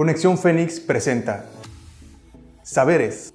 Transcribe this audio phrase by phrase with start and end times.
[0.00, 1.44] Conexión Fénix presenta
[2.62, 3.34] Saberes,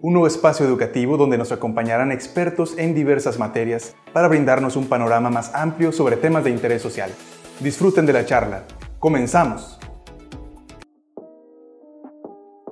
[0.00, 5.28] un nuevo espacio educativo donde nos acompañarán expertos en diversas materias para brindarnos un panorama
[5.28, 7.10] más amplio sobre temas de interés social.
[7.58, 8.62] Disfruten de la charla.
[9.00, 9.80] Comenzamos.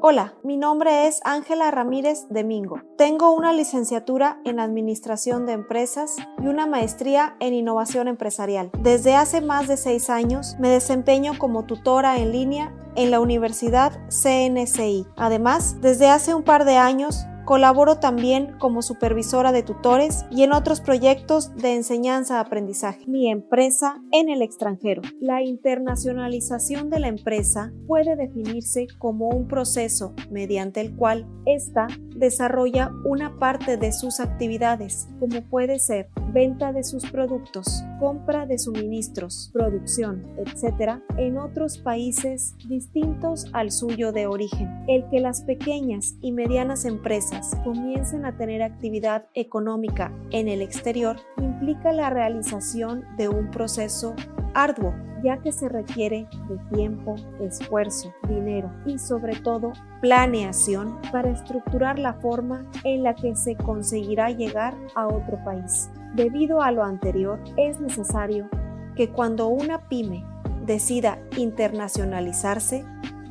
[0.09, 2.81] Hola, mi nombre es Ángela Ramírez Domingo.
[2.97, 8.71] Tengo una licenciatura en Administración de Empresas y una maestría en Innovación Empresarial.
[8.79, 13.99] Desde hace más de seis años me desempeño como tutora en línea en la Universidad
[14.09, 15.09] CNCI.
[15.17, 20.53] Además, desde hace un par de años Colaboro también como supervisora de tutores y en
[20.53, 23.07] otros proyectos de enseñanza-aprendizaje.
[23.07, 25.03] Mi empresa en el extranjero.
[25.21, 31.87] La internacionalización de la empresa puede definirse como un proceso mediante el cual ésta
[32.17, 38.59] desarrolla una parte de sus actividades, como puede ser venta de sus productos, compra de
[38.59, 44.85] suministros, producción, etc., en otros países distintos al suyo de origen.
[44.89, 51.17] El que las pequeñas y medianas empresas comiencen a tener actividad económica en el exterior
[51.39, 54.15] implica la realización de un proceso
[54.55, 61.99] arduo, ya que se requiere de tiempo, esfuerzo, dinero y sobre todo planeación para estructurar
[61.99, 65.91] la forma en la que se conseguirá llegar a otro país.
[66.15, 68.49] Debido a lo anterior, es necesario
[68.95, 70.25] que cuando una pyme
[70.65, 72.85] decida internacionalizarse,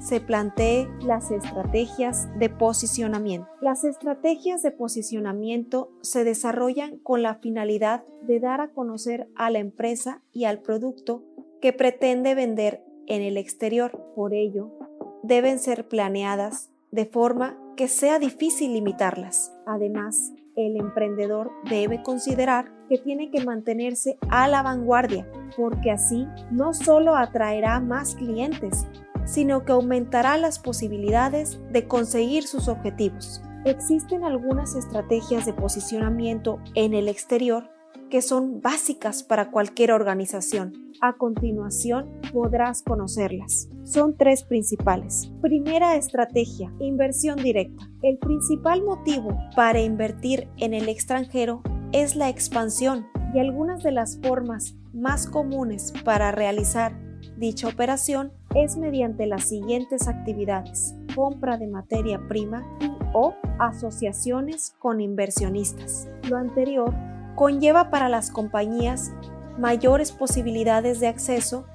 [0.06, 3.48] se plantee las estrategias de posicionamiento.
[3.60, 9.58] Las estrategias de posicionamiento se desarrollan con la finalidad de dar a conocer a la
[9.58, 11.24] empresa y al producto
[11.60, 14.14] que pretende vender en el exterior.
[14.16, 14.78] Por ello,
[15.24, 19.52] deben ser planeadas de forma que sea difícil limitarlas.
[19.66, 26.76] Además, el emprendedor debe considerar que tiene que mantenerse a la vanguardia, porque así no
[26.76, 28.86] solo atraerá más clientes,
[29.26, 33.42] sino que aumentará las posibilidades de conseguir sus objetivos.
[33.66, 37.70] Existen algunas estrategias de posicionamiento en el exterior
[38.10, 40.74] que son básicas para cualquier organización.
[41.02, 43.68] A continuación podrás conocerlas.
[43.84, 45.32] Son tres principales.
[45.42, 47.90] Primera estrategia, inversión directa.
[48.02, 51.62] El principal motivo para invertir en el extranjero
[51.92, 57.05] es la expansión y algunas de las formas más comunes para realizar
[57.38, 65.00] dicha operación es mediante las siguientes actividades, compra de materia prima y o asociaciones con
[65.00, 66.10] inversionistas.
[66.30, 66.94] Lo anterior
[67.36, 69.14] conlleva para las compañías
[69.58, 71.66] mayores posibilidades de acceso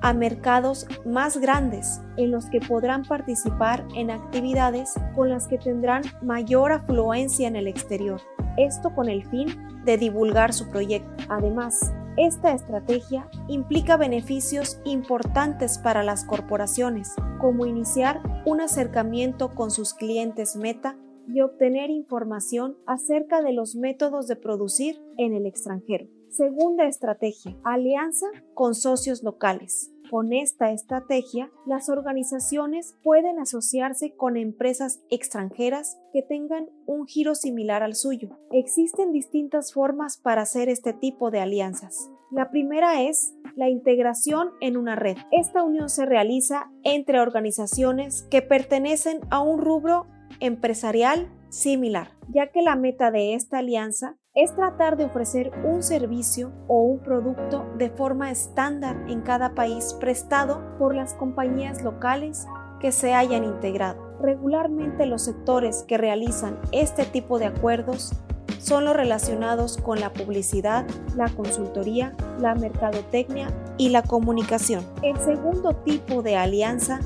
[0.00, 6.02] a mercados más grandes en los que podrán participar en actividades con las que tendrán
[6.22, 8.20] mayor afluencia en el exterior.
[8.56, 11.10] Esto con el fin de divulgar su proyecto.
[11.28, 19.92] Además, esta estrategia implica beneficios importantes para las corporaciones, como iniciar un acercamiento con sus
[19.92, 20.96] clientes meta
[21.28, 26.06] y obtener información acerca de los métodos de producir en el extranjero.
[26.36, 29.90] Segunda estrategia, alianza con socios locales.
[30.10, 37.82] Con esta estrategia, las organizaciones pueden asociarse con empresas extranjeras que tengan un giro similar
[37.82, 38.38] al suyo.
[38.52, 42.10] Existen distintas formas para hacer este tipo de alianzas.
[42.30, 45.16] La primera es la integración en una red.
[45.32, 50.06] Esta unión se realiza entre organizaciones que pertenecen a un rubro
[50.40, 56.52] empresarial similar, ya que la meta de esta alianza es tratar de ofrecer un servicio
[56.68, 62.46] o un producto de forma estándar en cada país prestado por las compañías locales
[62.78, 64.14] que se hayan integrado.
[64.20, 68.12] Regularmente los sectores que realizan este tipo de acuerdos
[68.58, 70.86] son los relacionados con la publicidad,
[71.16, 73.48] la consultoría, la mercadotecnia
[73.78, 74.84] y la comunicación.
[75.02, 77.00] El segundo tipo de alianza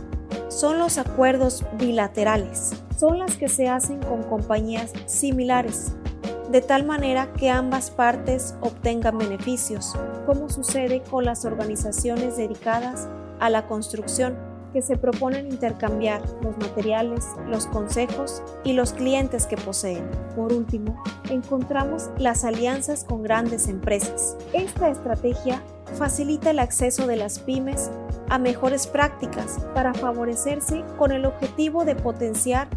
[0.49, 2.73] son los acuerdos bilaterales.
[2.97, 5.95] Son las que se hacen con compañías similares
[6.51, 9.95] de tal manera que ambas partes obtengan beneficios,
[10.27, 14.37] como sucede con las organizaciones dedicadas a la construcción
[14.73, 20.09] que se proponen intercambiar los materiales, los consejos y los clientes que poseen.
[20.37, 24.37] Por último, encontramos las alianzas con grandes empresas.
[24.53, 25.63] Esta estrategia
[25.99, 27.91] facilita el acceso de las pymes
[28.29, 32.69] a mejores prácticas para favorecerse con el objetivo de potenciar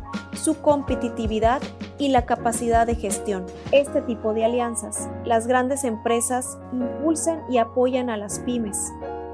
[0.44, 1.62] su competitividad
[1.98, 3.46] y la capacidad de gestión.
[3.72, 8.92] Este tipo de alianzas, las grandes empresas impulsan y apoyan a las pymes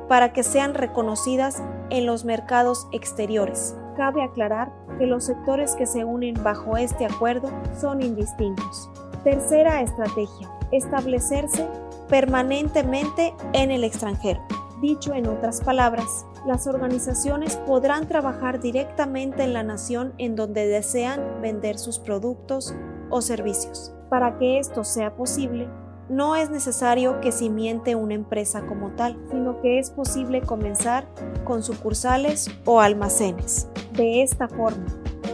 [0.08, 3.76] para que sean reconocidas en los mercados exteriores.
[3.98, 8.90] Cabe aclarar que los sectores que se unen bajo este acuerdo son indistintos.
[9.24, 11.68] Tercera estrategia, establecerse
[12.08, 14.42] permanentemente en el extranjero.
[14.82, 21.42] Dicho en otras palabras, las organizaciones podrán trabajar directamente en la nación en donde desean
[21.42, 22.74] vender sus productos
[23.10, 23.94] o servicios.
[24.10, 25.68] Para que esto sea posible,
[26.10, 31.08] no es necesario que simiente una empresa como tal, sino que es posible comenzar
[31.44, 33.68] con sucursales o almacenes.
[33.94, 34.88] De esta forma,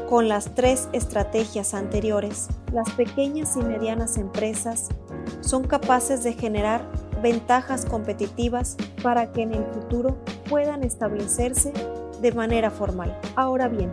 [0.10, 4.90] con las tres estrategias anteriores, las pequeñas y medianas empresas
[5.40, 6.86] son capaces de generar
[7.22, 10.18] ventajas competitivas para que en el futuro
[10.50, 11.74] puedan establecerse
[12.22, 13.18] de manera formal.
[13.36, 13.92] Ahora bien,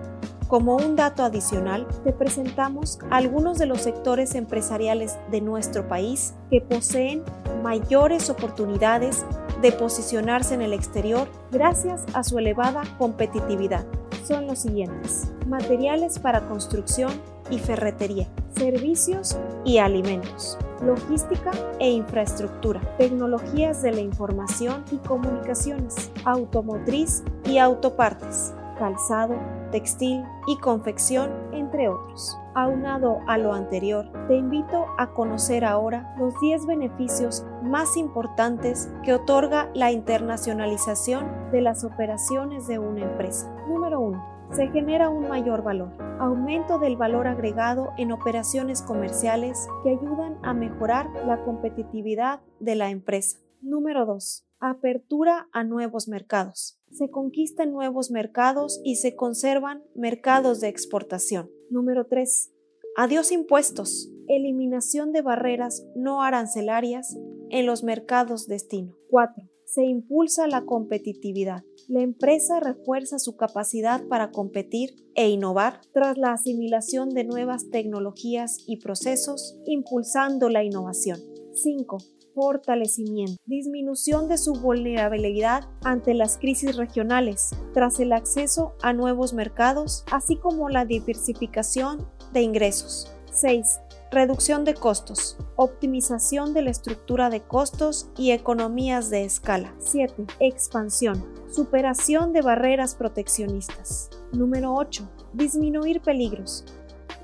[0.53, 6.61] como un dato adicional, te presentamos algunos de los sectores empresariales de nuestro país que
[6.61, 7.23] poseen
[7.63, 9.25] mayores oportunidades
[9.63, 13.87] de posicionarse en el exterior gracias a su elevada competitividad.
[14.27, 15.33] Son los siguientes.
[15.47, 17.13] Materiales para construcción
[17.51, 27.23] y ferretería, servicios y alimentos, logística e infraestructura, tecnologías de la información y comunicaciones, automotriz
[27.45, 29.37] y autopartes, calzado,
[29.71, 32.39] textil y confección, entre otros.
[32.55, 39.15] Aunado a lo anterior, te invito a conocer ahora los 10 beneficios más importantes que
[39.15, 43.51] otorga la internacionalización de las operaciones de una empresa.
[43.69, 49.91] Número 1 se genera un mayor valor, aumento del valor agregado en operaciones comerciales que
[49.91, 53.39] ayudan a mejorar la competitividad de la empresa.
[53.63, 54.47] Número 2.
[54.61, 56.79] Apertura a nuevos mercados.
[56.91, 61.51] Se conquistan nuevos mercados y se conservan mercados de exportación.
[61.71, 62.53] Número 3.
[62.97, 64.11] Adiós impuestos.
[64.29, 67.17] Eliminación de barreras no arancelarias
[67.49, 68.95] en los mercados destino.
[69.09, 71.65] 4 se impulsa la competitividad.
[71.89, 78.59] La empresa refuerza su capacidad para competir e innovar tras la asimilación de nuevas tecnologías
[78.67, 81.19] y procesos, impulsando la innovación.
[81.55, 81.97] 5
[82.35, 90.03] fortalecimiento, disminución de su vulnerabilidad ante las crisis regionales, tras el acceso a nuevos mercados,
[90.11, 93.13] así como la diversificación de ingresos.
[93.33, 93.81] 6.
[94.13, 99.75] Reducción de costos, optimización de la estructura de costos y economías de escala.
[99.79, 100.27] 7.
[100.39, 104.11] Expansión, superación de barreras proteccionistas.
[104.31, 105.11] Número 8.
[105.33, 106.67] Disminuir peligros,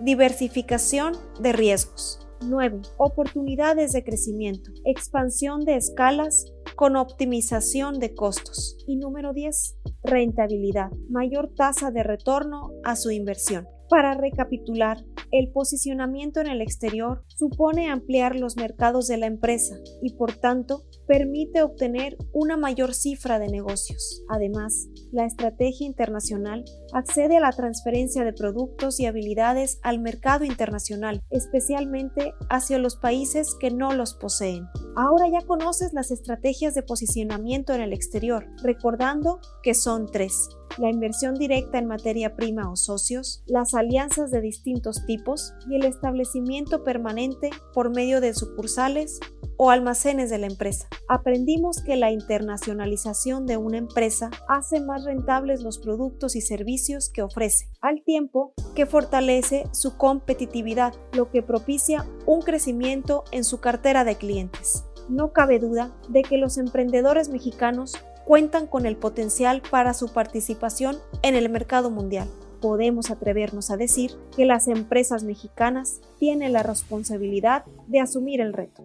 [0.00, 2.26] diversificación de riesgos.
[2.40, 2.81] 9.
[2.96, 8.79] Oportunidades de crecimiento, expansión de escalas con optimización de costos.
[8.87, 9.76] Y número 10.
[10.05, 13.69] Rentabilidad, mayor tasa de retorno a su inversión.
[13.88, 20.14] Para recapitular, el posicionamiento en el exterior supone ampliar los mercados de la empresa y
[20.14, 24.22] por tanto permite obtener una mayor cifra de negocios.
[24.28, 31.22] Además, la estrategia internacional accede a la transferencia de productos y habilidades al mercado internacional,
[31.31, 34.66] especialmente hacia los países que no los poseen.
[34.96, 40.90] Ahora ya conoces las estrategias de posicionamiento en el exterior, recordando que son tres la
[40.90, 46.84] inversión directa en materia prima o socios, las alianzas de distintos tipos y el establecimiento
[46.84, 49.19] permanente por medio de sucursales
[49.58, 50.88] o almacenes de la empresa.
[51.08, 57.22] Aprendimos que la internacionalización de una empresa hace más rentables los productos y servicios que
[57.22, 64.05] ofrece, al tiempo que fortalece su competitividad, lo que propicia un crecimiento en su cartera
[64.05, 64.84] de clientes.
[65.08, 67.94] No cabe duda de que los emprendedores mexicanos
[68.25, 72.28] cuentan con el potencial para su participación en el mercado mundial.
[72.61, 78.85] Podemos atrevernos a decir que las empresas mexicanas tienen la responsabilidad de asumir el reto.